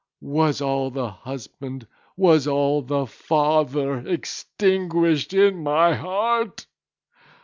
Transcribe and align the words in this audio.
was 0.23 0.61
all 0.61 0.89
the 0.89 1.11
husband—was 1.11 2.47
all 2.47 2.81
the 2.81 3.05
father 3.05 3.99
extinguished 4.07 5.31
in 5.31 5.61
my 5.61 5.93
heart? 5.93 6.65